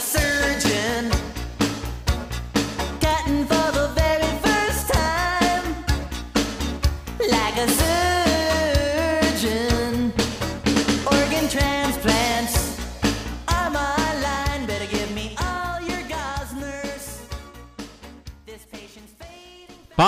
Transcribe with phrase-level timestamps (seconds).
[0.00, 0.47] sir.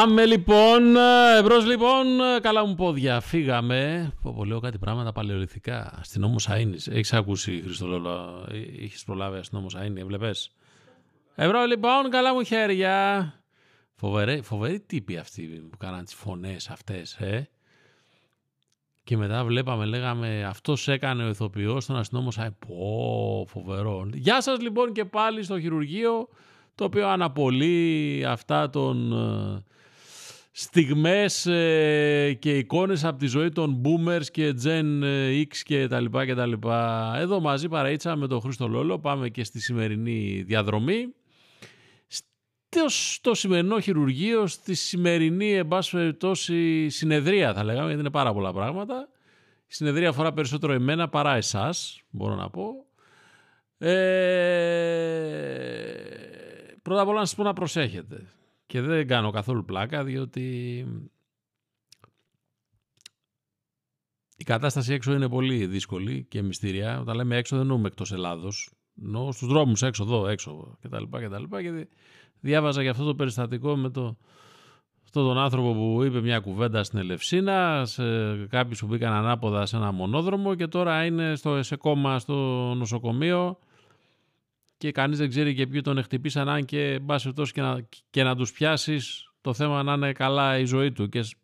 [0.00, 0.96] Πάμε λοιπόν,
[1.36, 2.06] εμπρός λοιπόν,
[2.40, 4.12] καλά μου πόδια, φύγαμε.
[4.22, 6.00] Πω, πω, λέω κάτι πράγματα παλαιολιθικά.
[6.02, 6.88] Στην Όμο Σαΐνης.
[6.90, 8.46] Έχεις ακούσει Χριστολόλο,
[8.78, 10.52] είχες προλάβει στην Όμο Σαΐνη, έβλεπες;
[11.34, 13.24] Εμπρός λοιπόν, καλά μου χέρια.
[13.94, 17.48] Φοβερή, φοβερή τύποι αυτοί που κάναν τις φωνές αυτές, ε.
[19.04, 22.56] Και μετά βλέπαμε, λέγαμε, αυτός έκανε ο ηθοποιός στον αστυνόμος Σαΐνη.
[22.66, 24.08] Πω, φοβερό.
[24.12, 26.28] Γεια σας λοιπόν και πάλι στο χειρουργείο,
[26.74, 29.14] το οποίο αναπολύει αυτά των...
[30.52, 35.86] ε, στιγμές ε, και εικόνες από τη ζωή των boomers και Gen ε, X και
[35.86, 37.12] τα λοιπά και τα λοιπά.
[37.16, 41.14] Εδώ μαζί παραίτσα με τον Χρήστο Λόλο πάμε και στη σημερινή διαδρομή.
[42.06, 48.32] Στο, στο σημερινό χειρουργείο, στη σημερινή εν πάση περιπτώσει συνεδρία θα λέγαμε γιατί είναι πάρα
[48.32, 49.08] πολλά πράγματα.
[49.66, 52.84] Η συνεδρία αφορά περισσότερο εμένα παρά εσάς, μπορώ να πω.
[53.78, 53.90] Ε,
[56.82, 58.26] πρώτα απ' όλα να σας πω να προσέχετε.
[58.70, 60.44] Και δεν κάνω καθόλου πλάκα, διότι
[64.36, 67.00] η κατάσταση έξω είναι πολύ δύσκολη και μυστήρια.
[67.00, 68.70] Όταν λέμε έξω δεν εννοούμε εκτός Ελλάδος.
[69.02, 71.04] Εννοώ στους δρόμους έξω, εδώ, έξω κτλ.
[71.10, 71.56] κτλ.
[71.56, 71.88] Και
[72.40, 74.16] διάβαζα για αυτό το περιστατικό με το,
[75.04, 78.02] αυτόν τον άνθρωπο που είπε μια κουβέντα στην Ελευσίνα, σε
[78.46, 82.34] κάποιους που μπήκαν ανάποδα σε ένα μονόδρομο και τώρα είναι στο, σε κόμμα στο
[82.74, 83.58] νοσοκομείο
[84.80, 87.80] και κανείς δεν ξέρει και ποιοι τον χτυπήσαν αν και εν πάση περιπτώσει, και να,
[88.10, 91.36] και να τους πιάσεις το θέμα να είναι καλά η ζωή του και σ-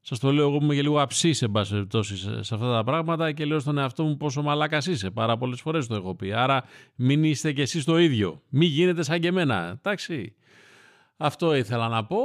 [0.00, 2.72] σας το λέω εγώ που είμαι και λίγο αψής εν πάση περιπτώσει σε, σε αυτά
[2.72, 6.14] τα πράγματα και λέω στον εαυτό μου πόσο μαλάκας είσαι πάρα πολλές φορές το έχω
[6.14, 10.34] πει άρα μην είστε κι εσείς το ίδιο μην γίνετε σαν και εμένα εντάξει
[11.16, 12.18] αυτό ήθελα να πω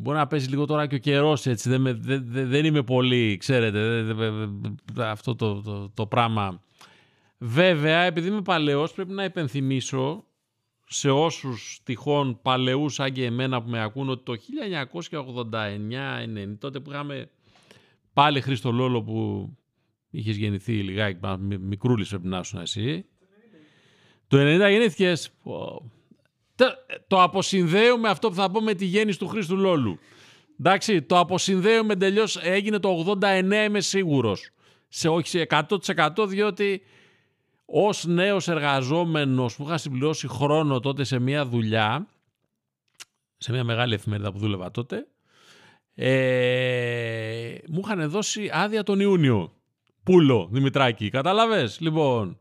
[0.00, 1.68] Μπορεί να παίζει λίγο τώρα και ο καιρό έτσι.
[1.68, 6.06] Δεν, με- δεν- δεν- δεν είμαι πολύ, ξέρετε, δεν- δεν- δεν- αυτό το, το, το
[6.06, 6.62] πράγμα.
[7.38, 10.24] Βέβαια, επειδή είμαι παλαιός, πρέπει να υπενθυμίσω
[10.88, 16.90] σε όσους τυχόν παλαιούς σαν και εμένα που με ακούν ότι το 1989-90, τότε που
[16.90, 17.30] είχαμε
[18.12, 19.48] πάλι Χρήστο Λόλο που
[20.10, 23.04] είχες γεννηθεί λιγάκι, μα- μι- μικρούλης πρέπει να ήσουν εσύ.
[24.26, 25.30] Το 90 γεννήθηκες.
[25.42, 25.90] Πω.
[26.54, 26.74] Τε-
[27.06, 29.98] Το αποσυνδέω με αυτό που θα πω με τη γέννηση του Χρήστου Λόλου.
[30.60, 32.88] Εντάξει, το αποσυνδέω με τελειώς έγινε το
[33.20, 34.50] 89 είμαι σίγουρος.
[34.88, 36.82] Σε όχι σε 100% διότι
[37.70, 42.06] ως νέος εργαζόμενος που είχα συμπληρώσει χρόνο τότε σε μια δουλειά,
[43.36, 45.06] σε μια μεγάλη εφημερίδα που δούλευα τότε,
[45.94, 49.52] ε, μου είχαν δώσει άδεια τον Ιούνιο.
[50.02, 52.38] Πούλο, Δημητράκη, κατάλαβες; Λοιπόν,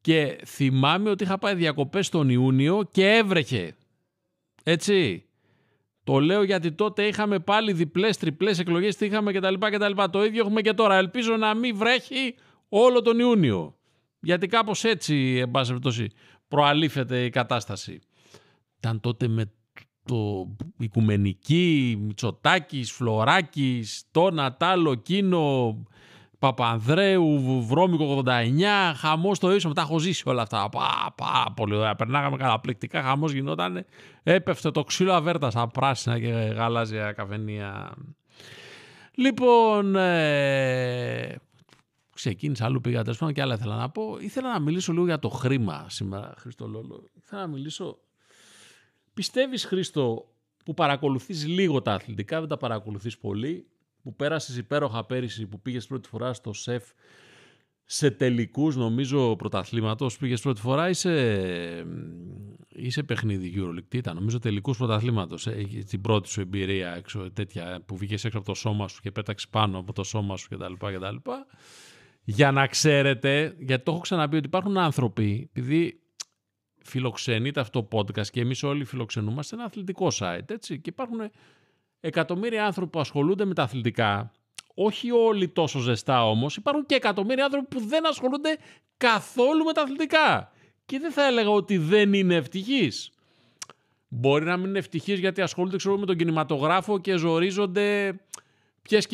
[0.00, 3.74] και θυμάμαι ότι είχα πάει διακοπές τον Ιούνιο και έβρεχε.
[4.62, 5.24] Έτσι.
[6.04, 9.54] Το λέω γιατί τότε είχαμε πάλι διπλές, τριπλές εκλογές, τι είχαμε κτλ.
[9.54, 10.02] κτλ.
[10.10, 10.96] Το ίδιο έχουμε και τώρα.
[10.96, 12.34] Ελπίζω να μην βρέχει
[12.68, 13.74] όλο τον Ιούνιο.
[14.24, 16.10] Γιατί κάπως έτσι, εν πάση περιπτώσει,
[16.48, 18.00] προαλήφεται η κατάσταση.
[18.76, 19.52] Ήταν τότε με
[20.04, 20.46] το
[20.78, 25.76] Οικουμενική, Μητσοτάκης, Φλωράκης, Τόνα, Τάλο, Κίνο,
[26.38, 30.68] Παπανδρέου, Βρώμικο 89, χαμός το ίσο, μετά έχω ζήσει όλα αυτά.
[30.68, 31.94] Πάρα πα, πολύ ωραία.
[31.94, 33.84] Περνάγαμε καταπληκτικά, χαμός γινόταν.
[34.22, 37.94] Έπεφτε το ξύλο αβέρτα στα πράσινα και γαλάζια καφενεία.
[39.14, 41.40] Λοιπόν, ε,
[42.14, 44.18] ξεκίνησα, αλλού πήγα τέλος πάντων και άλλα ήθελα να πω.
[44.20, 47.08] Ήθελα να μιλήσω λίγο για το χρήμα σήμερα, Χρήστο Λόλο.
[47.22, 47.98] Ήθελα να μιλήσω...
[49.14, 53.66] Πιστεύεις, Χρήστο, που παρακολουθείς λίγο τα αθλητικά, δεν τα παρακολουθείς πολύ,
[54.02, 56.84] που πέρασες υπέροχα πέρυσι, που πήγες πρώτη φορά στο ΣΕΦ
[57.84, 61.12] σε τελικούς, νομίζω, πρωταθλήματος, πήγες πρώτη φορά ή σε,
[62.68, 67.30] ή σε παιχνίδι EuroLeague, τι ήταν, νομίζω τελικούς πρωταθλήματος, ε, την πρώτη σου εμπειρία έξω,
[67.32, 70.48] τέτοια, που βγήκες έξω από το σώμα σου και πέταξες πάνω από το σώμα σου
[70.48, 70.72] κτλ.
[70.72, 71.30] κτλ.
[72.24, 76.00] Για να ξέρετε, γιατί το έχω ξαναπεί ότι υπάρχουν άνθρωποι, επειδή
[76.82, 81.30] φιλοξενείται αυτό το podcast και εμείς όλοι φιλοξενούμαστε ένα αθλητικό site, έτσι, και υπάρχουν
[82.00, 84.32] εκατομμύρια άνθρωποι που ασχολούνται με τα αθλητικά,
[84.74, 88.58] όχι όλοι τόσο ζεστά όμως, υπάρχουν και εκατομμύρια άνθρωποι που δεν ασχολούνται
[88.96, 90.52] καθόλου με τα αθλητικά.
[90.86, 93.12] Και δεν θα έλεγα ότι δεν είναι ευτυχείς.
[94.08, 98.16] Μπορεί να μην είναι ευτυχείς γιατί ασχολούνται ξέρω, με τον κινηματογράφο και ζορίζονται
[98.88, 99.06] ποιες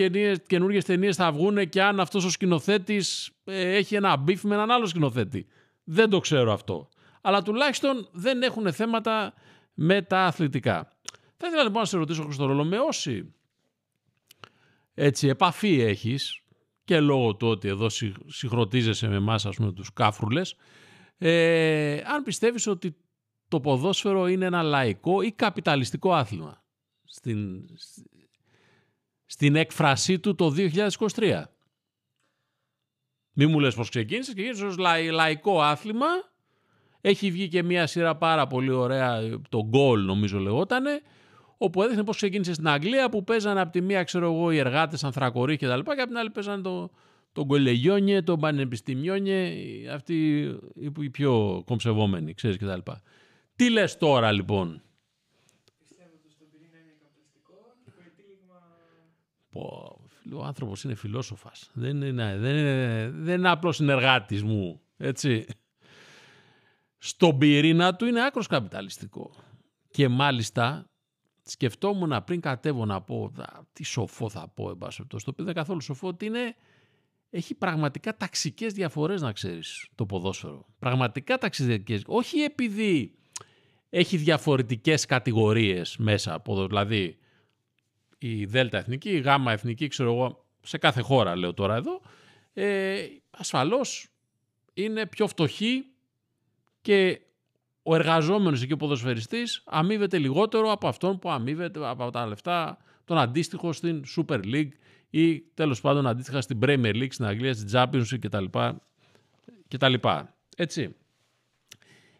[0.46, 4.86] καινούργιες ταινίες θα βγουν και αν αυτός ο σκηνοθέτης έχει ένα beef με έναν άλλο
[4.86, 5.46] σκηνοθέτη.
[5.84, 6.88] Δεν το ξέρω αυτό.
[7.20, 9.34] Αλλά τουλάχιστον δεν έχουν θέματα
[9.74, 10.92] με τα αθλητικά.
[11.36, 13.34] Θα ήθελα λοιπόν να σε ρωτήσω, Χριστορόλο, με όση
[14.94, 16.42] έτσι, επαφή έχεις
[16.84, 17.88] και λόγω του ότι εδώ
[18.26, 20.56] συγχρονίζεσαι με εμάς, ας πούμε, τους κάφρουλες,
[21.22, 22.96] Ε, αν πιστεύεις ότι
[23.48, 26.64] το ποδόσφαιρο είναι ένα λαϊκό ή καπιταλιστικό άθλημα
[27.04, 27.64] στην,
[29.30, 30.54] στην έκφρασή του το
[31.14, 31.42] 2023.
[33.32, 36.06] Μη μου λες πως ξεκίνησες, ξεκίνησες ως λαϊ, λαϊκό άθλημα.
[37.00, 41.00] Έχει βγει και μια σειρά πάρα πολύ ωραία, το Goal νομίζω λεγότανε,
[41.56, 45.04] όπου έδειχνε πως ξεκίνησε στην Αγγλία που παίζανε από τη μία ξέρω εγώ οι εργάτες
[45.04, 46.90] ανθρακοροί και τα λοιπά και από την άλλη παίζανε το,
[47.32, 49.52] το Γκολεγιόνιε, το Πανεπιστημιόνιε,
[49.92, 50.40] αυτοί
[51.00, 53.02] οι πιο κομψευόμενοι, ξέρεις και τα λοιπά.
[53.56, 54.82] Τι λες τώρα λοιπόν;
[59.50, 59.98] Πω,
[60.32, 61.70] ο άνθρωπος είναι φιλόσοφας.
[61.72, 64.80] Δεν είναι, δεν είναι, δεν είναι απλός συνεργάτης μου.
[64.96, 65.46] Έτσι.
[66.98, 69.30] Στον πυρήνα του είναι άκρος καπιταλιστικό.
[69.90, 70.90] Και μάλιστα
[71.42, 73.32] σκεφτόμουν πριν κατέβω να πω
[73.72, 76.56] τι σοφό θα πω εν πάση το οποίο δεν καθόλου σοφό ότι είναι
[77.30, 80.66] έχει πραγματικά ταξικές διαφορές να ξέρεις το ποδόσφαιρο.
[80.78, 82.02] Πραγματικά ταξικές.
[82.06, 83.14] Όχι επειδή
[83.90, 87.18] έχει διαφορετικές κατηγορίες μέσα από δηλαδή
[88.22, 92.00] η Δέλτα Εθνική, η Γάμα Εθνική, ξέρω εγώ, σε κάθε χώρα λέω τώρα εδώ,
[92.52, 94.08] ε, ασφαλώς
[94.74, 95.84] είναι πιο φτωχή
[96.80, 97.20] και
[97.82, 103.18] ο εργαζόμενος εκεί ο ποδοσφαιριστής αμείβεται λιγότερο από αυτόν που αμείβεται από τα λεφτά τον
[103.18, 104.70] αντίστοιχο στην Super League
[105.10, 108.44] ή τέλος πάντων αντίστοιχα στην Premier League, στην Αγγλία, στην Championship κτλ.
[109.68, 109.94] κτλ.
[110.56, 110.94] Έτσι.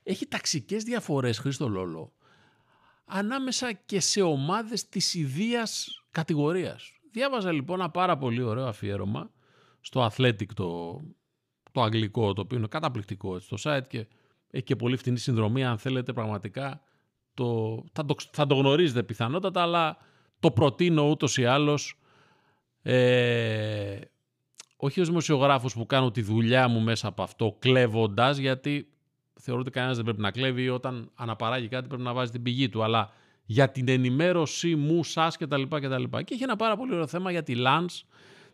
[0.02, 2.12] Έχει ταξικές διαφορές, Χρήστο Λόλο,
[3.10, 6.90] ανάμεσα και σε ομάδες της ιδίας κατηγορίας.
[7.12, 9.30] Διάβαζα λοιπόν ένα πάρα πολύ ωραίο αφιέρωμα
[9.80, 11.00] στο Athletic, το,
[11.72, 14.06] το αγγλικό, το οποίο είναι καταπληκτικό στο site και
[14.50, 16.82] έχει και πολύ φτηνή συνδρομή αν θέλετε πραγματικά.
[17.34, 19.96] Το, θα, το, θα το γνωρίζετε πιθανότατα, αλλά
[20.40, 22.00] το προτείνω ούτως ή άλλως
[22.82, 23.98] ε,
[24.76, 28.92] όχι ως δημοσιογράφος που κάνω τη δουλειά μου μέσα από αυτό κλέβοντας γιατί
[29.40, 32.68] θεωρώ ότι κανένας δεν πρέπει να κλέβει όταν αναπαράγει κάτι πρέπει να βάζει την πηγή
[32.68, 33.10] του αλλά
[33.44, 36.22] για την ενημέρωση μου, σας και τα λοιπά και τα λοιπά.
[36.22, 38.02] Και έχει ένα πάρα πολύ ωραίο θέμα για τη Lance,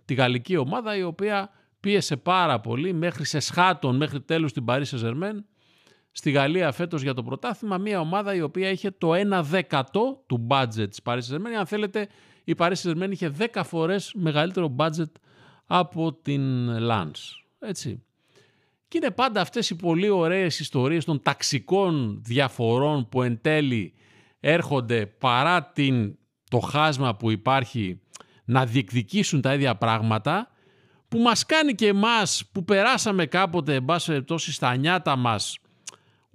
[0.05, 1.51] τη γαλλική ομάδα η οποία
[1.81, 5.45] πίεσε πάρα πολύ μέχρι σε σχάτων μέχρι τέλους την Paris Saint-Germain
[6.11, 10.47] στη Γαλλία φέτος για το πρωτάθλημα μια ομάδα η οποία είχε το 1 δέκατο του
[10.51, 12.09] budget της Paris Saint-Germain αν θέλετε
[12.45, 15.13] η Paris Saint-Germain είχε 10 φορές μεγαλύτερο budget
[15.67, 17.21] από την Lance.
[17.59, 18.06] Έτσι.
[18.89, 23.95] Και είναι πάντα αυτές οι πολύ ωραίες ιστορίες των ταξικών διαφορών που εν τέλει
[24.41, 26.19] έρχονται παρά την,
[26.51, 28.01] το χάσμα που υπάρχει
[28.45, 30.51] να διεκδικήσουν τα ίδια πράγματα
[31.09, 35.59] που μας κάνει και εμάς που περάσαμε κάποτε εν πάση στα νιάτα μας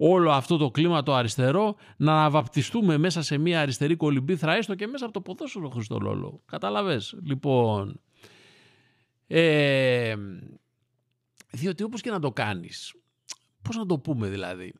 [0.04, 4.86] όλο αυτό το κλίμα το αριστερό να αναβαπτιστούμε μέσα σε μια αριστερή κολυμπήθρα έστω και
[4.86, 6.42] μέσα από το ποδόσφαιρο Χριστολόλο.
[6.46, 7.16] Καταλαβες.
[7.24, 8.00] Λοιπόν,
[9.26, 10.14] ε,
[11.52, 12.94] διότι όπως και να το κάνεις,
[13.62, 14.72] πώς να το πούμε δηλαδή,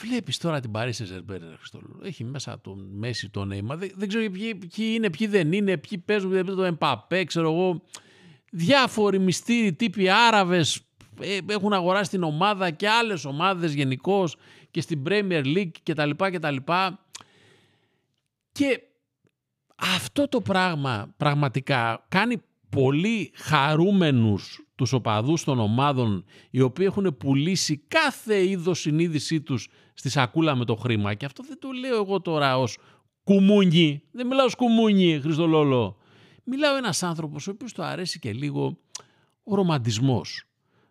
[0.00, 2.00] Βλέπεις τώρα την Παρίσι Ζερμπέρ, Χριστόλου.
[2.02, 3.76] Έχει μέσα τον Μέση, τον Νέιμα.
[3.76, 7.24] Δεν, δεν ξέρω ποιοι, ποιοι, είναι, ποιοι δεν είναι, ποιοι παίζουν, δεν παίζουν το Εμπαπέ,
[7.24, 7.82] ξέρω εγώ.
[8.50, 10.80] Διάφοροι μυστήριοι τύποι Άραβες
[11.20, 14.36] ε, έχουν αγοράσει την ομάδα και άλλες ομάδες γενικώς
[14.70, 17.04] και στην Premier League και τα λοιπά και τα λοιπά.
[18.52, 18.80] Και
[19.76, 27.82] αυτό το πράγμα πραγματικά κάνει πολύ χαρούμενους τους οπαδούς των ομάδων οι οποίοι έχουν πουλήσει
[27.88, 32.20] κάθε είδος συνείδησή τους στη σακούλα με το χρήμα και αυτό δεν το λέω εγώ
[32.20, 32.78] τώρα ως
[33.24, 35.96] κουμούνι, δεν μιλάω ως κουμούνι Χριστολόλο.
[36.44, 38.78] Μιλάω ένας άνθρωπος ο οποίος του αρέσει και λίγο
[39.42, 40.44] ο ρομαντισμός.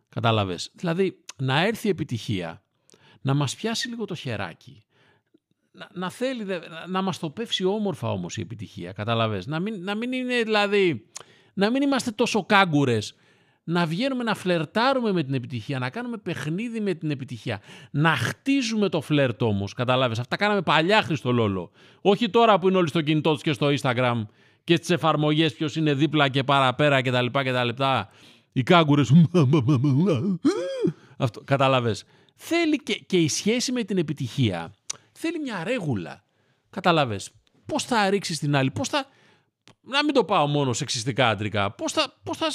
[0.10, 0.72] Κατάλαβες.
[0.74, 2.64] Δηλαδή να έρθει η επιτυχία,
[3.22, 4.84] να μας πιάσει λίγο το χεράκι,
[5.72, 9.46] να, να θέλει, να, να μας το πεύσει όμορφα όμως η επιτυχία, κατάλαβες.
[9.46, 11.06] Να μην, να μην είναι δηλαδή,
[11.54, 13.16] να μην είμαστε τόσο κάγκουρες,
[13.70, 18.90] να βγαίνουμε να φλερτάρουμε με την επιτυχία, να κάνουμε παιχνίδι με την επιτυχία, να χτίζουμε
[18.90, 20.20] το φλερτ όμως, κατάλαβες.
[20.20, 21.72] Αυτά κάναμε παλιά Χριστολόλο.
[22.02, 24.26] Όχι τώρα που είναι όλοι στο κινητό τους και στο Instagram
[24.64, 27.26] και στις εφαρμογές ποιος είναι δίπλα και παραπέρα κτλ.
[27.26, 27.84] κτλ
[28.52, 29.12] οι κάγκουρες.
[31.18, 32.04] Αυτό, κατάλαβες.
[32.36, 34.74] Θέλει και, και η σχέση με την επιτυχία
[35.12, 36.24] θέλει μια ρέγουλα.
[36.70, 37.32] Κατάλαβες.
[37.66, 39.06] Πώς θα ρίξεις την άλλη, πώς θα...
[39.82, 41.72] Να μην το πάω μόνο σεξιστικά αντρικά.
[41.72, 42.48] Πώς θα, πώς θα,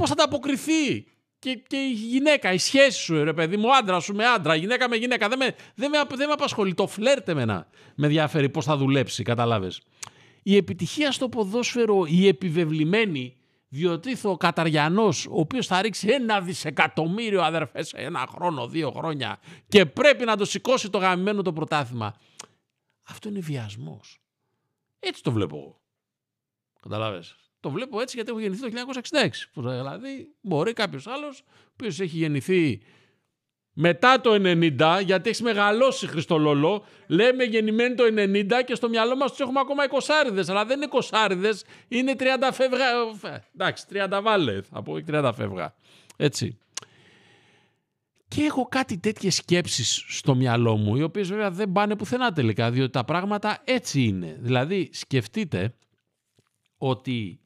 [0.00, 1.06] πώς θα τα αποκριθεί
[1.38, 4.88] και, και η γυναίκα, η σχέση σου, ρε παιδί μου, άντρας σου με άντρα, γυναίκα
[4.88, 5.28] με γυναίκα.
[5.28, 6.74] Δεν με, δεν με, δεν με απασχολεί.
[6.74, 9.82] Το φλερτε με να με ενδιαφέρει πώς θα δουλέψει, κατάλαβες.
[10.42, 13.36] Η επιτυχία στο ποδόσφαιρο, η επιβεβλημένη,
[13.68, 19.38] διότι ο Καταριανός, ο οποίος θα ρίξει ένα δισεκατομμύριο αδερφέ σε ένα χρόνο, δύο χρόνια
[19.68, 22.14] και πρέπει να το σηκώσει το γαμμένο το πρωτάθλημα.
[23.02, 24.20] Αυτό είναι βιασμός.
[24.98, 25.80] Έτσι το βλέπω εγώ.
[26.80, 27.45] Καταλάβες.
[27.66, 29.28] Το βλέπω έτσι γιατί έχω γεννηθεί το 1966.
[29.52, 32.80] Δηλαδή μπορεί κάποιος άλλος, ο οποίος έχει γεννηθεί
[33.72, 39.30] μετά το 90, γιατί έχει μεγαλώσει Χριστολόλο, λέμε γεννημένοι το 90 και στο μυαλό μας
[39.30, 41.52] τους έχουμε ακόμα 20 αλλά δεν είναι 20
[41.88, 42.84] είναι 30 φεύγα.
[43.54, 45.74] Εντάξει, 30 βάλε, θα πω 30 φεύγα.
[46.16, 46.58] Έτσι.
[48.28, 52.70] Και έχω κάτι τέτοιες σκέψεις στο μυαλό μου, οι οποίες βέβαια δεν πάνε πουθενά τελικά,
[52.70, 54.36] διότι τα πράγματα έτσι είναι.
[54.40, 55.74] Δηλαδή, σκεφτείτε
[56.78, 57.40] ότι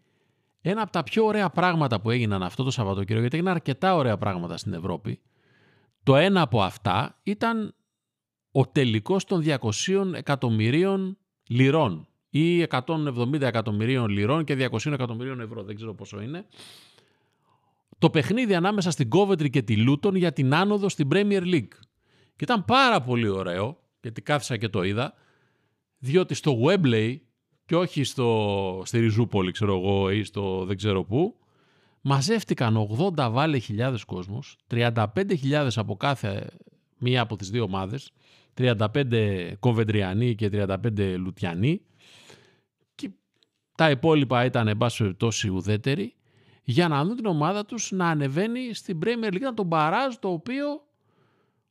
[0.60, 4.16] ένα από τα πιο ωραία πράγματα που έγιναν αυτό το Σαββατοκύριακο, γιατί έγιναν αρκετά ωραία
[4.16, 5.20] πράγματα στην Ευρώπη,
[6.02, 7.74] το ένα από αυτά ήταν
[8.52, 15.76] ο τελικός των 200 εκατομμυρίων λιρών ή 170 εκατομμυρίων λιρών και 200 εκατομμυρίων ευρώ, δεν
[15.76, 16.46] ξέρω πόσο είναι.
[17.98, 21.74] Το παιχνίδι ανάμεσα στην Coventry και τη Luton για την άνοδο στην Premier League.
[22.36, 25.14] Και ήταν πάρα πολύ ωραίο, γιατί κάθισα και το είδα,
[25.98, 27.16] διότι στο Webley
[27.70, 31.36] και όχι στο, στη Ριζούπολη, ξέρω εγώ, ή στο δεν ξέρω πού,
[32.00, 36.46] μαζεύτηκαν 80 βάλε χιλιάδες κόσμος, 35.000 από κάθε
[36.98, 38.12] μία από τις δύο ομάδες,
[38.58, 41.80] 35 Κοβεντριανοί και 35 Λουτιανοί.
[42.94, 43.10] Και
[43.74, 46.14] τα υπόλοιπα ήταν εν πάση περιπτώσει ουδέτεροι
[46.62, 50.28] για να δουν την ομάδα τους να ανεβαίνει στην Premier League, να τον παράζ το
[50.28, 50.66] οποίο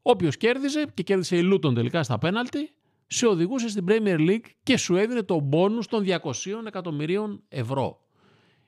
[0.02, 2.74] όποιος κέρδιζε και κέρδισε η Λούτον τελικά στα πέναλτι
[3.12, 6.16] σε οδηγούσε στην Premier League και σου έδινε το μπόνους των 200
[6.68, 8.00] εκατομμυρίων ευρώ.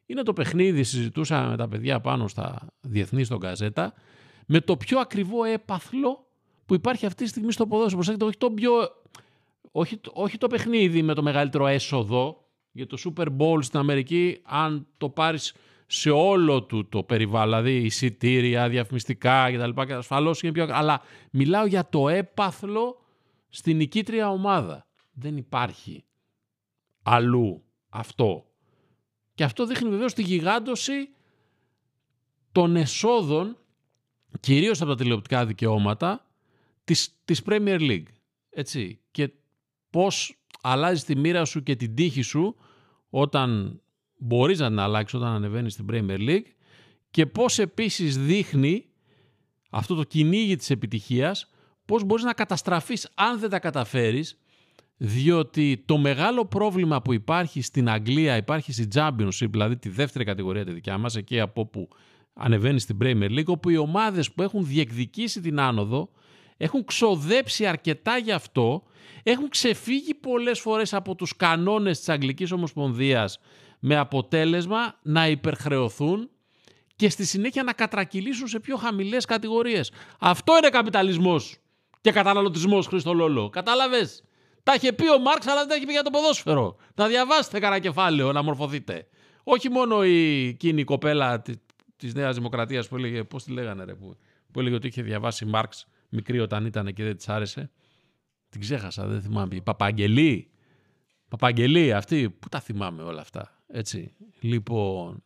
[0.05, 3.93] Είναι το παιχνίδι, συζητούσα με τα παιδιά πάνω στα διεθνή στον Καζέτα,
[4.45, 6.27] με το πιο ακριβό έπαθλο
[6.65, 7.95] που υπάρχει αυτή τη στιγμή στο ποδόσφαιρο.
[7.95, 8.71] Προσέξτε, όχι το, πιο,
[9.71, 14.87] όχι, όχι το παιχνίδι με το μεγαλύτερο έσοδο, για το Super Bowl στην Αμερική, αν
[14.97, 15.53] το πάρεις
[15.85, 19.81] σε όλο του το περιβάλλον, δηλαδή εισιτήρια, διαφημιστικά κτλ.
[19.81, 20.67] Και ασφαλώς είναι πιο...
[20.71, 23.00] Αλλά μιλάω για το έπαθλο
[23.51, 24.87] στην νικήτρια ομάδα.
[25.11, 26.05] Δεν υπάρχει
[27.03, 28.45] αλλού αυτό.
[29.33, 31.09] Και αυτό δείχνει βεβαίως τη γιγάντωση
[32.51, 33.57] των εσόδων,
[34.39, 36.31] κυρίως από τα τηλεοπτικά δικαιώματα,
[36.83, 38.11] της, της Premier League.
[38.49, 39.01] Έτσι.
[39.11, 39.33] Και
[39.89, 42.55] πώς αλλάζεις τη μοίρα σου και την τύχη σου
[43.09, 43.81] όταν
[44.17, 46.45] μπορείς να την αλλάξεις όταν ανεβαίνεις στην Premier League
[47.11, 48.85] και πώς επίσης δείχνει
[49.69, 51.49] αυτό το κυνήγι της επιτυχίας
[51.85, 54.41] πώς μπορείς να καταστραφείς αν δεν τα καταφέρεις
[55.03, 60.65] διότι το μεγάλο πρόβλημα που υπάρχει στην Αγγλία υπάρχει στη Championship, δηλαδή τη δεύτερη κατηγορία
[60.65, 61.87] τη δικιά μας, εκεί από που
[62.33, 66.09] ανεβαίνει στην Premier League, όπου οι ομάδες που έχουν διεκδικήσει την άνοδο
[66.57, 68.83] έχουν ξοδέψει αρκετά γι' αυτό,
[69.23, 73.39] έχουν ξεφύγει πολλές φορές από τους κανόνες της Αγγλικής Ομοσπονδίας
[73.79, 76.29] με αποτέλεσμα να υπερχρεωθούν
[76.95, 79.91] και στη συνέχεια να κατρακυλήσουν σε πιο χαμηλές κατηγορίες.
[80.19, 81.57] Αυτό είναι καπιταλισμός
[82.01, 83.49] και καταναλωτισμός, Χρήστο Λόλο.
[83.49, 84.23] Κατάλαβες;
[84.63, 86.75] Τα είχε πει ο Μάρξ, αλλά δεν τα είχε πει για το ποδόσφαιρο.
[86.95, 89.07] Να διαβάσετε κανένα κεφάλαιο, να μορφωθείτε.
[89.43, 91.53] Όχι μόνο η εκείνη η κοπέλα τη
[92.01, 94.15] της Νέας Δημοκρατίας που έλεγε, πώς τη λέγανε, ρε, που,
[94.51, 97.71] που έλεγε ότι είχε διαβάσει Μάρξ μικρή όταν ήταν και δεν της άρεσε.
[98.49, 99.55] Την ξέχασα, δεν θυμάμαι.
[99.55, 100.51] Η Παπαγγελή.
[101.27, 102.29] Παπαγγελή αυτή.
[102.29, 103.63] Πού τα θυμάμαι όλα αυτά.
[103.67, 104.15] Έτσι.
[104.39, 105.23] Λοιπόν.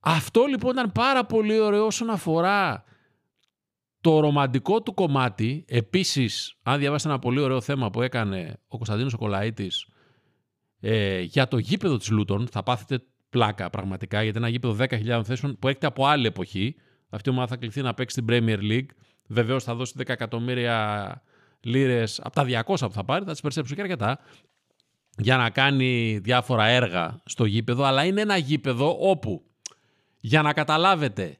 [0.00, 2.84] Αυτό λοιπόν ήταν πάρα πολύ ωραίο όσον αφορά
[4.02, 9.14] το ρομαντικό του κομμάτι, επίσης, αν διαβάσετε ένα πολύ ωραίο θέμα που έκανε ο Κωνσταντίνος
[9.20, 9.86] Οκολαΐτης
[10.80, 15.58] ε, για το γήπεδο της Λούτων, θα πάθετε πλάκα πραγματικά, γιατί ένα γήπεδο 10.000 θέσεων
[15.58, 16.74] που έρχεται από άλλη εποχή.
[17.10, 18.86] Αυτή η ομάδα θα κληθεί να παίξει στην Premier League.
[19.26, 21.22] Βεβαίως θα δώσει 10 εκατομμύρια
[21.60, 24.18] λίρες από τα 200 που θα πάρει, θα τις περσέψει και αρκετά
[25.16, 29.42] για να κάνει διάφορα έργα στο γήπεδο, αλλά είναι ένα γήπεδο όπου,
[30.20, 31.38] για να καταλάβετε,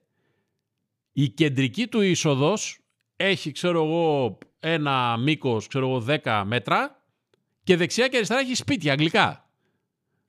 [1.12, 2.78] η κεντρική του είσοδος
[3.16, 7.02] έχει, ξέρω εγώ, ένα μήκος, ξέρω εγώ, 10 μέτρα
[7.62, 9.50] και δεξιά και αριστερά έχει σπίτια αγγλικά.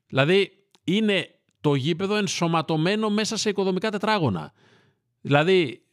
[0.08, 0.52] Δηλαδή,
[0.84, 1.28] είναι
[1.62, 4.54] το γήπεδο ενσωματωμένο μέσα σε οικοδομικά τετράγωνα.
[5.22, 5.84] Δηλαδή,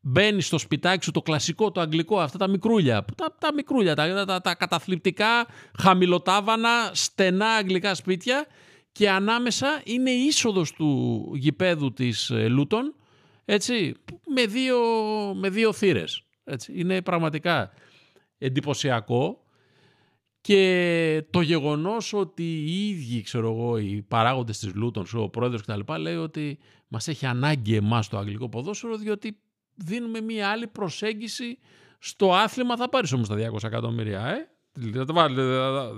[0.00, 4.24] μπαίνει στο σπιτάκι σου το κλασικό, το αγγλικό, αυτά τα μικρούλια, τα, τα μικρούλια, τα,
[4.24, 5.46] τα, τα καταθλιπτικά,
[5.78, 8.46] χαμηλοτάβανα, στενά αγγλικά σπίτια
[8.92, 12.94] και ανάμεσα είναι η είσοδος του γηπέδου της ε, Λούτων
[13.44, 13.94] έτσι,
[14.26, 14.78] με δύο,
[15.34, 16.26] με δύο θύρες.
[16.44, 16.72] Έτσι.
[16.76, 17.72] Είναι πραγματικά
[18.38, 19.44] εντυπωσιακό
[20.40, 25.80] και το γεγονός ότι οι ίδιοι, ξέρω εγώ, οι παράγοντες της Λούτων, ο πρόεδρος κτλ.
[26.00, 26.58] λέει ότι
[26.88, 29.38] μας έχει ανάγκη εμάς το αγγλικό ποδόσφαιρο διότι
[29.74, 31.58] δίνουμε μία άλλη προσέγγιση
[31.98, 32.76] στο άθλημα.
[32.76, 34.48] Θα πάρεις όμως τα 200 εκατομμύρια, ε.
[34.96, 35.34] Θα τα, βάλει,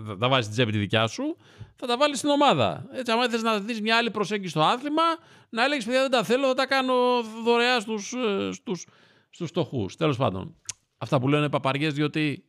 [0.06, 1.36] θα τα βάζεις στην τσέπη τη δικιά σου,
[1.76, 2.86] θα τα βάλεις στην ομάδα.
[2.92, 5.02] Έτσι, αν θες να δεις μια άλλη προσέγγιση στο άθλημα,
[5.48, 6.94] να έλεγες παιδιά δεν τα θέλω, θα τα κάνω
[7.44, 8.86] δωρεά στους, ε, στους,
[9.30, 9.96] στους φτωχούς.
[9.96, 10.56] Τέλος πάντων,
[10.98, 12.44] αυτά που λένε παπαριές, διότι,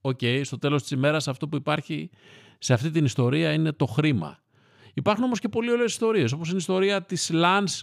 [0.00, 2.10] OK, okay, στο τέλος της ημέρας αυτό που υπάρχει
[2.58, 4.42] σε αυτή την ιστορία είναι το χρήμα.
[4.94, 7.82] Υπάρχουν όμως και πολύ ωραίες ιστορίες, όπως είναι η ιστορία της Λανς,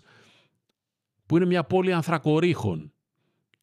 [1.25, 2.94] που είναι μια πόλη ανθρακωρύχων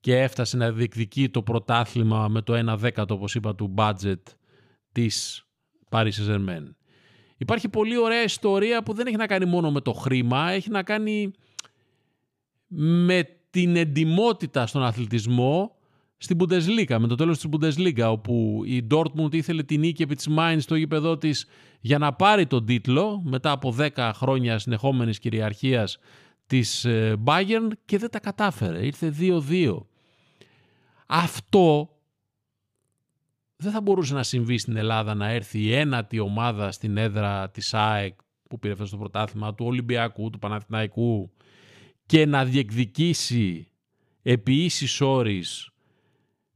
[0.03, 4.23] και έφτασε να διεκδικεί το πρωτάθλημα με το 1 δέκατο, όπως είπα, του budget
[4.93, 5.45] της
[5.91, 6.75] Paris Saint-Germain.
[7.37, 10.83] Υπάρχει πολύ ωραία ιστορία που δεν έχει να κάνει μόνο με το χρήμα, έχει να
[10.83, 11.31] κάνει
[12.67, 15.77] με την εντιμότητα στον αθλητισμό
[16.17, 20.29] στην Bundesliga, με το τέλος της Bundesliga, όπου η Dortmund ήθελε την νίκη επί της
[20.39, 21.47] Mainz στο γήπεδό της
[21.81, 25.99] για να πάρει τον τίτλο μετά από 10 χρόνια συνεχόμενης κυριαρχίας
[26.47, 28.87] της ε, Bayern και δεν τα κατάφερε.
[28.87, 29.79] Ήρθε 2-2.
[31.15, 31.97] Αυτό
[33.57, 37.75] δεν θα μπορούσε να συμβεί στην Ελλάδα να έρθει η ένατη ομάδα στην έδρα της
[37.75, 38.15] ΑΕΚ
[38.49, 41.33] που πήρε αυτό το πρωτάθλημα, του Ολυμπιακού, του Παναθηναϊκού
[42.07, 43.71] και να διεκδικήσει
[44.23, 45.71] επί ίσης όρης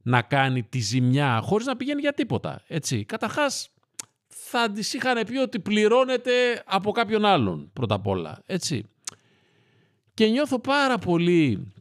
[0.01, 2.63] να κάνει τη ζημιά χωρίς να πηγαίνει για τίποτα.
[2.67, 3.05] Έτσι.
[3.05, 3.69] Καταρχάς
[4.27, 8.41] θα της είχαν πει ότι πληρώνεται από κάποιον άλλον πρώτα απ' όλα.
[8.45, 8.85] Έτσι.
[10.13, 11.73] Και νιώθω πάρα πολύ,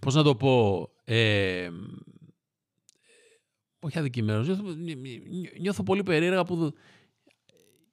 [0.00, 1.70] πώς να το πω, ε,
[3.78, 4.62] όχι αδικημένος, νιώθω,
[5.60, 6.74] νιώθω πολύ περίεργα που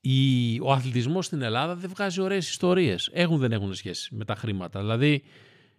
[0.02, 3.10] η, ο αθλητισμός στην Ελλάδα δεν βγάζει ωραίες ιστορίες.
[3.14, 4.80] Έχουν δεν έχουν σχέση με τα χρήματα.
[4.80, 5.24] Δηλαδή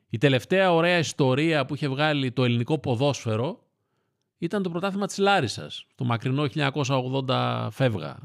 [0.08, 3.64] η τελευταία ωραία ιστορία που είχε βγάλει το ελληνικό ποδόσφαιρο
[4.38, 6.46] ήταν το πρωτάθλημα της Λάρισας, το μακρινό
[7.26, 8.18] 1980 φεύγα,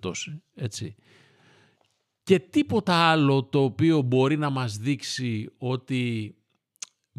[0.00, 0.94] τόση, έτσι.
[2.22, 6.34] Και τίποτα άλλο το οποίο μπορεί να μας δείξει ότι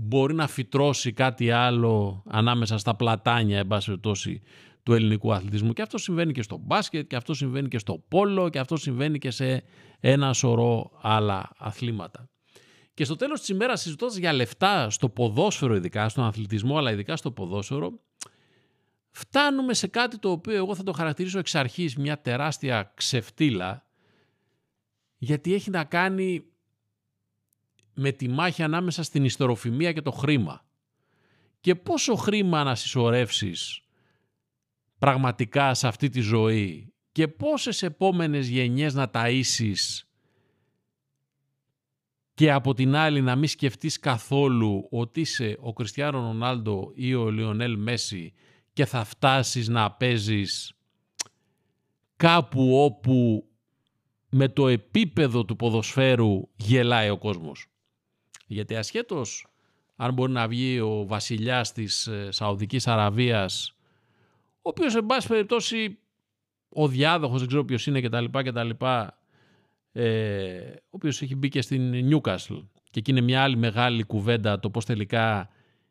[0.02, 4.00] μπορεί να φυτρώσει κάτι άλλο ανάμεσα στα πλατάνια, εν πάση
[4.84, 5.74] του ελληνικού αθλητισμού.
[5.74, 9.18] Και αυτό συμβαίνει και στο μπάσκετ, και αυτό συμβαίνει και στο πόλο, και αυτό συμβαίνει
[9.18, 9.64] και σε
[10.00, 12.30] ένα σωρό άλλα αθλήματα.
[12.94, 17.16] Και στο τέλος της ημέρας συζητώντας για λεφτά στο ποδόσφαιρο ειδικά, στον αθλητισμό αλλά ειδικά
[17.16, 18.00] στο ποδόσφαιρο,
[19.10, 23.86] φτάνουμε σε κάτι το οποίο εγώ θα το χαρακτηρίσω εξ αρχής μια τεράστια ξεφτύλα
[25.18, 26.44] γιατί έχει να κάνει
[28.00, 30.66] με τη μάχη ανάμεσα στην ιστεροφημία και το χρήμα.
[31.60, 33.82] Και πόσο χρήμα να συσσωρεύσεις
[34.98, 40.04] πραγματικά σε αυτή τη ζωή και πόσες επόμενες γενιές να ταΐσεις
[42.34, 47.30] και από την άλλη να μην σκεφτείς καθόλου ότι είσαι ο Κριστιάνο Ρονάλντο ή ο
[47.30, 48.34] Λιονέλ Μέση
[48.74, 50.74] και θα φτάσεις να παίζεις
[52.16, 53.44] κάπου όπου
[54.30, 57.68] με το επίπεδο του ποδοσφαίρου γελάει ο κόσμος.
[58.52, 59.48] Γιατί ασχέτως
[59.96, 63.76] αν μπορεί να βγει ο βασιλιάς της ε, Σαουδικής Αραβίας,
[64.56, 65.98] ο οποίος εν πάση περιπτώσει
[66.70, 68.26] ο διάδοχος, δεν ξέρω ποιος είναι κτλ.
[68.32, 68.70] κτλ
[69.92, 74.60] ε, ο οποίος έχει μπει και στην Newcastle και εκεί είναι μια άλλη μεγάλη κουβέντα
[74.60, 75.50] το πώς τελικά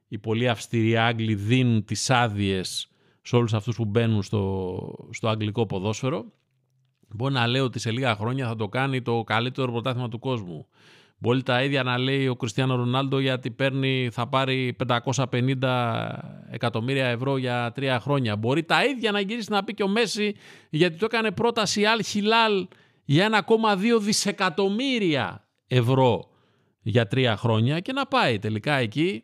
[0.08, 2.90] οι πολύ αυστηροί Άγγλοι δίνουν τις άδειες
[3.22, 6.32] σε όλους αυτούς που μπαίνουν στο, στο αγγλικό ποδόσφαιρο.
[7.08, 10.66] Μπορεί να λέω ότι σε λίγα χρόνια θα το κάνει το καλύτερο πρωτάθλημα του κόσμου.
[11.20, 16.08] Μπορεί τα ίδια να λέει ο Κριστιανό Ρονάλντο γιατί παίρνει, θα πάρει 550
[16.50, 18.36] εκατομμύρια ευρώ για τρία χρόνια.
[18.36, 20.34] Μπορεί τα ίδια να γυρίσει να πει και ο Μέση
[20.70, 22.68] γιατί το έκανε πρόταση Αλ Χιλάλ
[23.04, 26.30] για 1,2 δισεκατομμύρια ευρώ
[26.82, 29.22] για τρία χρόνια και να πάει τελικά εκεί.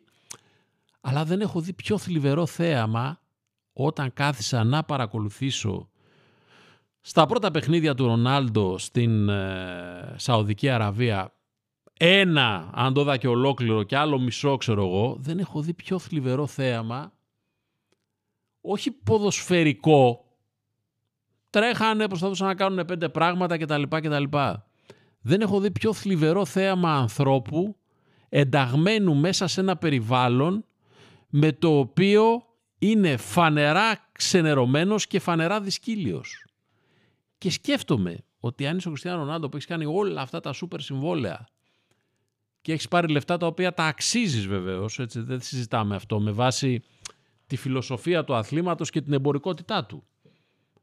[1.01, 3.21] Αλλά δεν έχω δει πιο θλιβερό θέαμα
[3.73, 5.89] όταν κάθισα να παρακολουθήσω
[7.01, 11.34] στα πρώτα παιχνίδια του Ρονάλντο στην ε, Σαουδική Αραβία
[11.99, 15.99] ένα, αν το δω και ολόκληρο και άλλο μισό ξέρω εγώ, δεν έχω δει πιο
[15.99, 17.13] θλιβερό θέαμα
[18.61, 20.25] όχι ποδοσφαιρικό
[21.49, 23.83] τρέχανε, προσπαθούσαν να κάνουν πέντε πράγματα κτλ.
[23.83, 24.23] κτλ.
[25.21, 27.75] Δεν έχω δει πιο θλιβερό θέαμα ανθρώπου
[28.29, 30.65] ενταγμένου μέσα σε ένα περιβάλλον
[31.29, 32.45] με το οποίο
[32.79, 36.45] είναι φανερά ξενερωμένος και φανερά δυσκύλιος.
[37.37, 40.81] Και σκέφτομαι ότι αν είσαι ο Χριστιανό Ρονάλντο που έχεις κάνει όλα αυτά τα σούπερ
[40.81, 41.47] συμβόλαια
[42.65, 46.83] και έχεις πάρει λεφτά τα οποία τα αξίζεις βεβαίως, έτσι δεν συζητάμε αυτό, με βάση
[47.47, 50.03] τη φιλοσοφία του αθλήματος και την εμπορικότητά του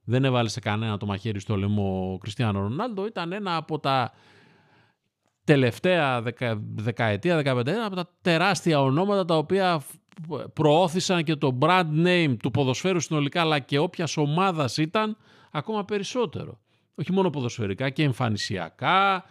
[0.04, 3.06] δεν έβαλες σε κανένα το μαχαίρι στο λαιμό ο Κριστιανό Ρονάλντο.
[3.06, 4.12] Ήταν ένα από τα
[5.44, 9.82] τελευταία δεκα, δεκαετία, δεκαπενταετία, από τα τεράστια ονόματα τα οποία
[10.52, 15.16] προώθησαν και το brand name του ποδοσφαίρου συνολικά αλλά και όποιας ομάδας ήταν
[15.50, 16.60] ακόμα περισσότερο.
[16.94, 19.24] Όχι μόνο ποδοσφαιρικά και εμφανισιακά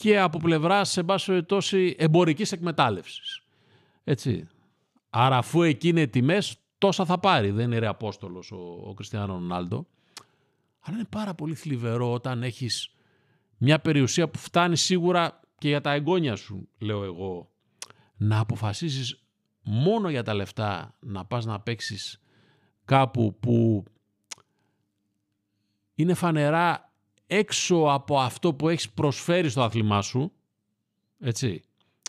[0.00, 3.42] και από πλευράς σε μπάσο τόση εμπορικής εκμετάλλευσης.
[4.04, 4.48] Έτσι.
[5.10, 7.50] Άρα αφού εκεί είναι τιμές τόσα θα πάρει.
[7.50, 9.86] Δεν είναι ρε Απόστολος ο, ο Κριστιανό Ρονάλντο.
[10.80, 12.94] Αλλά είναι πάρα πολύ θλιβερό όταν έχεις
[13.58, 17.50] μια περιουσία που φτάνει σίγουρα και για τα εγγόνια σου, λέω εγώ,
[18.16, 19.24] να αποφασίσεις
[19.62, 22.20] μόνο για τα λεφτά να πας να παίξεις
[22.84, 23.84] κάπου που
[25.94, 26.89] είναι φανερά
[27.32, 30.32] έξω από αυτό που έχεις προσφέρει στο άθλημά σου,
[31.18, 31.62] έτσι.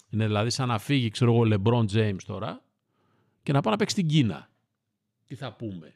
[0.09, 2.61] Είναι δηλαδή σαν να φύγει, ξέρω εγώ, Λεμπρόν James τώρα
[3.43, 4.49] και να πάει να παίξει στην Κίνα.
[5.27, 5.93] Τι θα πούμε.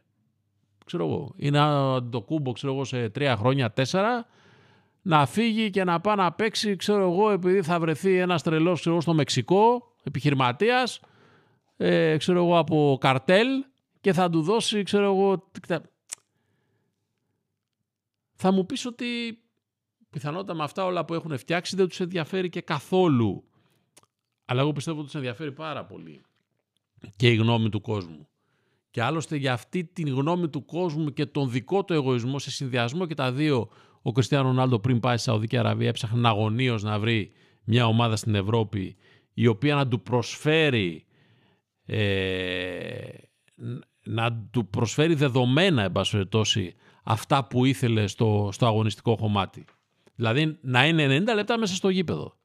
[0.86, 1.34] Ξέρω εγώ.
[1.36, 4.26] Ή να το κούμπο, ξέρω εγώ, σε τρία χρόνια, τέσσερα,
[5.02, 8.96] να φύγει και να πάει να παίξει, ξέρω εγώ, επειδή θα βρεθεί ένας τρελός, ξέρω
[8.96, 11.00] εγώ, στο Μεξικό, επιχειρηματίας,
[11.78, 13.48] ε, ξέρω εγώ, από καρτέλ
[14.02, 15.50] και θα του δώσει, ξέρω εγώ,
[18.36, 19.40] θα μου πεις ότι
[20.10, 23.44] πιθανότατα με αυτά όλα που έχουν φτιάξει δεν τους ενδιαφέρει και καθόλου.
[24.46, 26.22] Αλλά εγώ πιστεύω ότι τους ενδιαφέρει πάρα πολύ
[27.16, 28.28] και η γνώμη του κόσμου.
[28.92, 33.06] Και άλλωστε για αυτή τη γνώμη του κόσμου και τον δικό του εγωισμό σε συνδυασμό
[33.06, 33.70] και τα δύο
[34.02, 37.32] ο Κριστιανό Ρονάλντο πριν πάει στη Σαουδική Αραβία έψαχνε αγωνίως να βρει
[37.64, 38.96] μια ομάδα στην Ευρώπη
[39.34, 41.06] η οποία να του προσφέρει
[41.86, 43.08] ε,
[44.06, 45.92] να του προσφέρει δεδομένα εν
[47.04, 49.66] αυτά που ήθελε στο, στο αγωνιστικό κομμάτι.
[50.16, 52.38] Δηλαδή να είναι 90 λεπτά μέσα στο γήπεδο.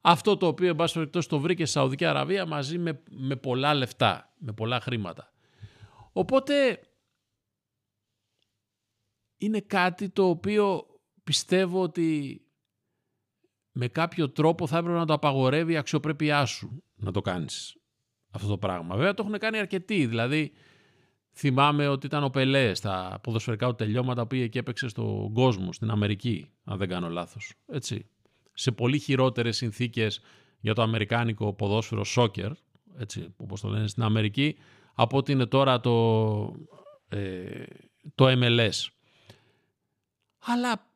[0.00, 3.74] Αυτό το οποίο εν πάση περιπτώσει το βρήκε στη Σαουδική Αραβία μαζί με, με πολλά
[3.74, 5.32] λεφτά, με πολλά χρήματα.
[6.12, 6.80] Οπότε
[9.36, 10.86] είναι κάτι το οποίο
[11.24, 12.40] πιστεύω ότι
[13.72, 17.79] με κάποιο τρόπο θα έπρεπε να το απαγορεύει η αξιοπρέπειά σου να το κάνεις
[18.30, 18.96] αυτό το πράγμα.
[18.96, 20.52] Βέβαια το έχουν κάνει αρκετοί, δηλαδή
[21.32, 25.72] θυμάμαι ότι ήταν ο Πελέ στα ποδοσφαιρικά του τελειώματα που πήγε και έπαιξε στον κόσμο,
[25.72, 27.54] στην Αμερική, αν δεν κάνω λάθος.
[27.66, 28.06] Έτσι.
[28.52, 30.20] Σε πολύ χειρότερες συνθήκες
[30.60, 32.52] για το αμερικάνικο ποδόσφαιρο σόκερ,
[32.98, 34.56] έτσι, όπως το λένε στην Αμερική,
[34.94, 36.54] από ότι είναι τώρα το,
[37.08, 37.62] ε,
[38.14, 38.88] το MLS.
[40.38, 40.90] Αλλά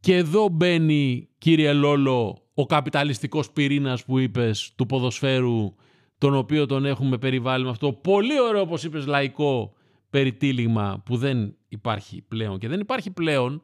[0.00, 5.74] και εδώ μπαίνει, κύριε Λόλο, ο καπιταλιστικός πυρήνας που είπες του ποδοσφαίρου,
[6.18, 9.72] τον οποίο τον έχουμε περιβάλλει με αυτό πολύ ωραίο, όπως είπες, λαϊκό
[10.10, 12.58] περιτύλιγμα που δεν υπάρχει πλέον.
[12.58, 13.62] Και δεν υπάρχει πλέον,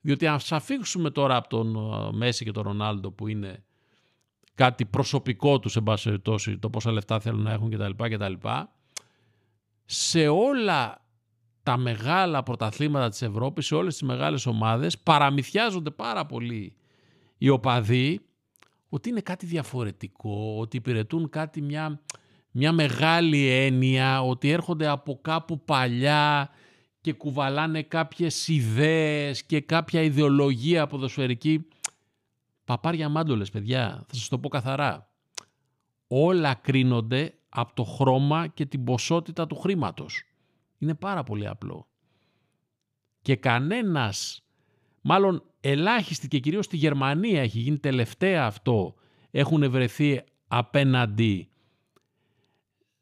[0.00, 3.64] διότι αν σας αφήξουμε τώρα από τον ε, Μέση και τον Ρονάλντο που είναι
[4.54, 7.90] κάτι προσωπικό τους, σε πάση περιπτώσει, το πόσα λεφτά θέλουν να έχουν κτλ.
[7.96, 8.32] κτλ
[9.84, 11.06] σε όλα
[11.62, 16.76] τα μεγάλα πρωταθλήματα της Ευρώπης, σε όλες τις μεγάλες ομάδες, παραμυθιάζονται πάρα πολύ
[17.38, 18.20] οι οπαδοί
[18.92, 22.00] ότι είναι κάτι διαφορετικό, ότι υπηρετούν κάτι μια,
[22.50, 26.50] μια μεγάλη έννοια, ότι έρχονται από κάπου παλιά
[27.00, 31.68] και κουβαλάνε κάποιες ιδέες και κάποια ιδεολογία ποδοσφαιρική.
[32.64, 35.08] Παπάρια μάντολες, παιδιά, θα σας το πω καθαρά.
[36.06, 40.22] Όλα κρίνονται από το χρώμα και την ποσότητα του χρήματος.
[40.78, 41.86] Είναι πάρα πολύ απλό.
[43.22, 44.42] Και κανένας,
[45.00, 48.94] μάλλον ελάχιστη και κυρίως στη Γερμανία έχει γίνει τελευταία αυτό,
[49.30, 51.48] έχουν βρεθεί απέναντι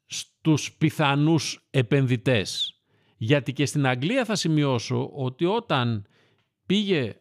[0.05, 2.79] στους πιθανούς επενδυτές.
[3.17, 6.05] Γιατί και στην Αγγλία θα σημειώσω ότι όταν
[6.65, 7.15] πήγε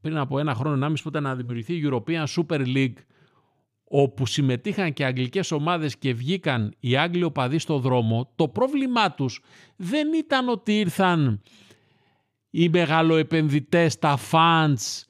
[0.00, 2.96] πριν από ένα χρόνο, ενάμιση που ήταν να δημιουργηθεί η European Super League
[3.84, 9.42] όπου συμμετείχαν και αγγλικές ομάδες και βγήκαν οι Άγγλοι οπαδοί στο δρόμο, το πρόβλημά τους
[9.76, 11.42] δεν ήταν ότι ήρθαν
[12.58, 15.04] οι μεγαλοεπενδυτές, τα fans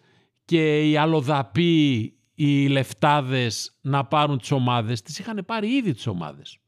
[0.45, 5.03] και οι αλλοδαποί, οι λεφτάδες να πάρουν τις ομάδες.
[5.03, 6.59] Τις είχαν πάρει ήδη τις ομάδες.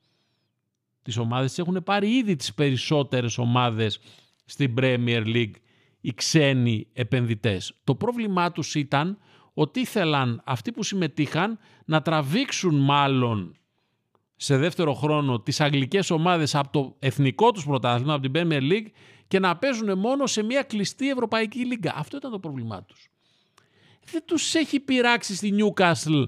[1.03, 4.01] Τις ομάδες τις έχουν πάρει ήδη τις περισσότερες ομάδες
[4.45, 5.55] στην Premier League
[6.01, 7.75] οι ξένοι επενδυτές.
[7.85, 9.19] Το πρόβλημά τους ήταν
[9.55, 13.57] ότι ήθελαν αυτοί που συμμετείχαν να τραβήξουν μάλλον
[14.37, 18.87] σε δεύτερο χρόνο τις αγγλικές ομάδες από το εθνικό τους πρωτάθλημα, από την Premier League
[19.29, 21.95] και να παίζουν μόνο σε μια κλειστή Ευρωπαϊκή Λίγκα.
[21.97, 23.11] Αυτό ήταν το πρόβλημά τους.
[24.11, 26.25] Δεν τους έχει πειράξει στη Newcastle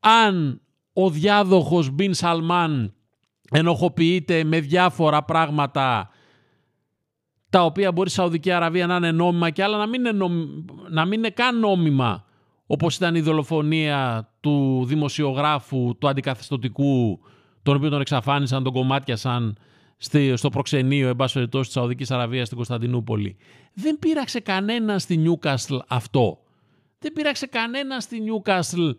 [0.00, 0.60] αν
[0.92, 2.94] ο διάδοχος Μπιν Σαλμάν
[3.50, 6.10] ενοχοποιείται με διάφορα πράγματα
[7.50, 10.26] τα οποία μπορεί η Σαουδική Αραβία να είναι νόμιμα και άλλα να μην είναι,
[10.90, 12.24] να μην είναι καν νόμιμα
[12.66, 17.20] όπως ήταν η δολοφονία του δημοσιογράφου, του αντικαθεστωτικού,
[17.62, 19.58] τον οποίο τον εξαφάνισαν, τον κομμάτιασαν
[20.34, 23.36] στο προξενείο, εν πάση περιπτώσει, της Σαουδικής Αραβίας στην Κωνσταντινούπολη.
[23.74, 26.42] Δεν πείραξε κανένα στη Νιούκασλ αυτό.
[26.98, 28.90] Δεν πείραξε κανένα στη Νιούκασλ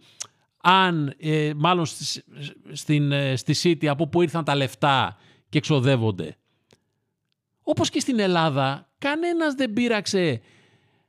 [0.61, 2.23] αν, ε, μάλλον στη,
[2.71, 5.17] στην, ε, στη City, από που ήρθαν τα λεφτά
[5.49, 6.35] και εξοδεύονται.
[7.63, 10.41] Όπως και στην Ελλάδα, κανένας δεν πείραξε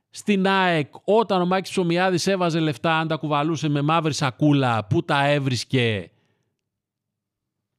[0.09, 5.03] στην ΑΕΚ όταν ο Μάκης Ψωμιάδης έβαζε λεφτά αν τα κουβαλούσε με μαύρη σακούλα που
[5.03, 6.11] τα έβρισκε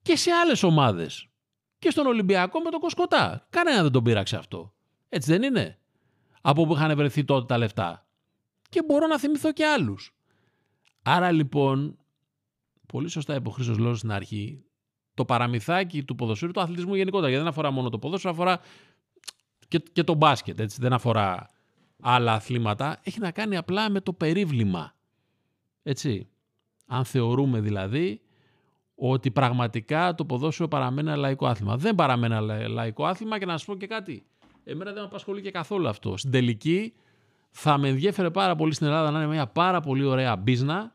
[0.03, 1.29] και σε άλλες ομάδες
[1.85, 3.47] και στον Ολυμπιακό με τον Κοσκοτά.
[3.51, 4.73] Κανένα δεν τον πείραξε αυτό.
[5.09, 5.79] Έτσι δεν είναι;
[6.41, 8.07] Από που είχαν βρεθεί τότε τα λεφτά.
[8.69, 10.15] Και μπορώ να θυμηθώ και άλλους.
[11.03, 11.99] Άρα λοιπόν,
[12.87, 14.65] πολύ σωστά είπε ο Χρήστος Λόγος στην αρχή,
[15.15, 18.61] το παραμυθάκι του ποδοσφαίρου, του αθλητισμού γενικότερα, γιατί δεν αφορά μόνο το ποδόσφαιρο, αφορά
[19.69, 21.51] και, και το μπάσκετ, έτσι, δεν αφορά
[22.01, 24.95] άλλα αθλήματα, έχει να κάνει απλά με το περίβλημα.
[25.83, 26.29] Έτσι.
[26.87, 28.21] Αν θεωρούμε δηλαδή
[28.95, 31.77] ότι πραγματικά το ποδόσφαιρο παραμένει ένα λαϊκό άθλημα.
[31.77, 34.27] Δεν παραμένει ένα λαϊκό άθλημα και να σα πω και κάτι.
[34.65, 36.17] Εμένα δεν με απασχολεί και καθόλου αυτό.
[36.17, 36.93] Στην τελική
[37.51, 40.95] θα με ενδιέφερε πάρα πολύ στην Ελλάδα να είναι μια πάρα πολύ ωραία μπίζνα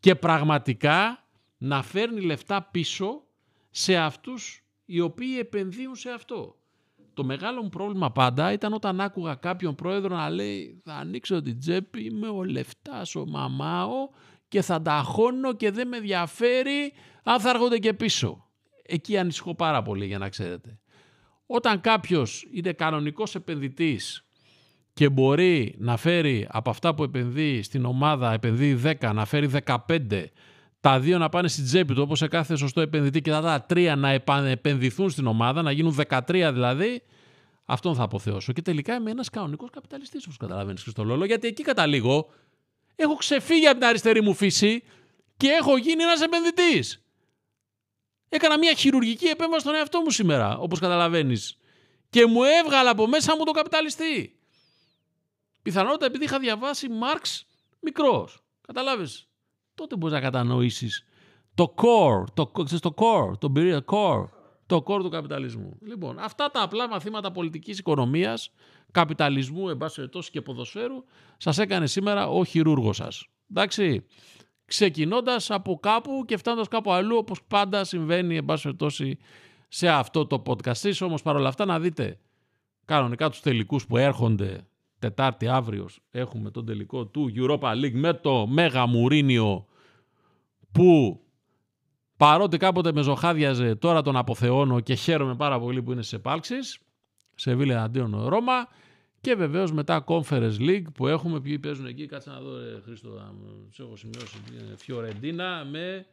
[0.00, 1.24] και πραγματικά
[1.58, 3.22] να φέρνει λεφτά πίσω
[3.70, 6.56] σε αυτούς οι οποίοι επενδύουν σε αυτό.
[7.14, 11.58] Το μεγάλο μου πρόβλημα πάντα ήταν όταν άκουγα κάποιον πρόεδρο να λέει θα ανοίξω την
[11.58, 14.08] τσέπη, είμαι ο λεφτάς, ο μαμάω
[14.54, 18.48] και θα τα χώνω και δεν με ενδιαφέρει αν θα έρχονται και πίσω.
[18.86, 20.78] Εκεί ανησυχώ πάρα πολύ για να ξέρετε.
[21.46, 24.24] Όταν κάποιος είναι κανονικός επενδυτής
[24.92, 30.24] και μπορεί να φέρει από αυτά που επενδύει στην ομάδα, επενδύει 10, να φέρει 15,
[30.80, 33.96] τα δύο να πάνε στην τσέπη του όπως σε κάθε σωστό επενδυτή και τα τρία
[33.96, 34.08] να
[34.48, 37.02] επενδυθούν στην ομάδα, να γίνουν 13 δηλαδή,
[37.64, 38.52] αυτόν θα αποθεώσω.
[38.52, 42.30] Και τελικά είμαι ένας κανονικός καπιταλιστής, όπως καταλαβαίνεις Χριστολόλο, γιατί εκεί καταλήγω,
[42.96, 44.82] έχω ξεφύγει από την αριστερή μου φύση
[45.36, 47.04] και έχω γίνει ένας επενδυτής.
[48.28, 51.58] Έκανα μια χειρουργική επέμβαση στον εαυτό μου σήμερα, όπως καταλαβαίνεις.
[52.10, 54.38] Και μου έβγαλα από μέσα μου το καπιταλιστή.
[55.62, 57.46] Πιθανότητα επειδή είχα διαβάσει Μάρξ
[57.80, 58.44] μικρός.
[58.66, 59.28] Καταλάβες;
[59.74, 61.04] Τότε μπορείς να κατανοήσεις
[61.54, 63.52] το core, το, το core, το
[63.86, 64.28] core,
[64.66, 65.78] το core του καπιταλισμού.
[65.80, 68.50] Λοιπόν, αυτά τα απλά μαθήματα πολιτικής οικονομίας,
[68.90, 69.78] καπιταλισμού, εν
[70.30, 71.04] και ποδοσφαίρου,
[71.36, 73.26] σας έκανε σήμερα ο χειρούργος σας.
[73.50, 74.04] Εντάξει
[74.64, 79.18] ξεκινώντας από κάπου και φτάνοντας κάπου αλλού όπως πάντα συμβαίνει εν πάση
[79.68, 80.66] σε αυτό το podcast.
[80.66, 82.18] Εσείς όμως παρόλα αυτά να δείτε
[82.84, 84.66] κανονικά τους τελικούς που έρχονται
[84.98, 89.66] Τετάρτη αύριο έχουμε τον τελικό του Europa League με το Μέγα Μουρίνιο
[90.72, 91.20] που
[92.24, 96.78] παρότι κάποτε με ζωχάδιαζε τώρα τον αποθεώνω και χαίρομαι πάρα πολύ που είναι σε επάλξεις
[97.34, 98.68] σε Βίλε αντίον Ρώμα
[99.20, 103.08] και βεβαίως μετά Conference League που έχουμε, ποιοι παίζουν εκεί, κάτσε να δω ρε Χρήστο,
[103.76, 104.36] του έχω σημειώσει,
[104.76, 106.06] Φιωρεντίνα με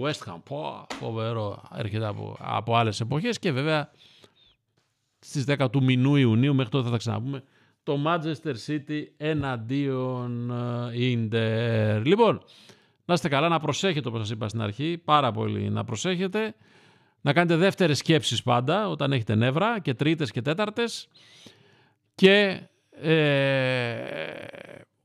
[0.00, 3.90] West Ham, πω, φοβερό, έρχεται από, από άλλες εποχές και βέβαια
[5.18, 7.42] στις 10 του μηνού Ιουνίου, μέχρι τότε θα τα ξαναπούμε,
[7.82, 10.52] το Manchester City εναντίον
[10.94, 12.02] Inter.
[12.04, 12.42] Λοιπόν,
[13.08, 16.54] να είστε καλά, να προσέχετε όπως σας είπα στην αρχή, πάρα πολύ να προσέχετε,
[17.20, 21.08] να κάνετε δεύτερες σκέψεις πάντα όταν έχετε νεύρα και τρίτες και τέταρτες
[22.14, 24.04] και ε,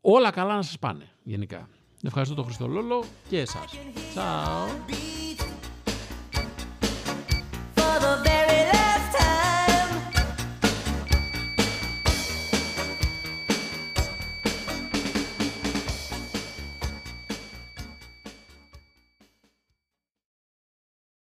[0.01, 1.69] όλα καλά να σας πάνε γενικά.
[2.03, 3.77] Ευχαριστώ τον Χριστολόλο και εσάς.
[4.09, 5.32] Τσάου.